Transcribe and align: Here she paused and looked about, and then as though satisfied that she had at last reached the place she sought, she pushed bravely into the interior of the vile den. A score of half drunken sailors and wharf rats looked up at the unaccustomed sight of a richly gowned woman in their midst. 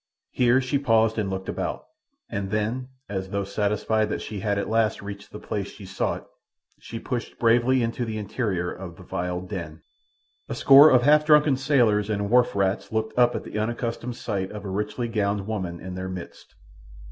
Here 0.31 0.59
she 0.61 0.79
paused 0.79 1.19
and 1.19 1.29
looked 1.29 1.47
about, 1.47 1.83
and 2.27 2.49
then 2.49 2.87
as 3.07 3.29
though 3.29 3.43
satisfied 3.43 4.09
that 4.09 4.19
she 4.23 4.39
had 4.39 4.57
at 4.57 4.67
last 4.67 5.03
reached 5.03 5.31
the 5.31 5.37
place 5.37 5.67
she 5.67 5.85
sought, 5.85 6.25
she 6.79 6.97
pushed 6.97 7.37
bravely 7.37 7.83
into 7.83 8.03
the 8.03 8.17
interior 8.17 8.71
of 8.71 8.95
the 8.95 9.03
vile 9.03 9.41
den. 9.41 9.83
A 10.49 10.55
score 10.55 10.89
of 10.89 11.03
half 11.03 11.23
drunken 11.23 11.55
sailors 11.55 12.09
and 12.09 12.31
wharf 12.31 12.55
rats 12.55 12.91
looked 12.91 13.15
up 13.15 13.35
at 13.35 13.43
the 13.43 13.59
unaccustomed 13.59 14.15
sight 14.15 14.51
of 14.51 14.65
a 14.65 14.69
richly 14.71 15.07
gowned 15.07 15.45
woman 15.45 15.79
in 15.79 15.93
their 15.93 16.09
midst. 16.09 16.55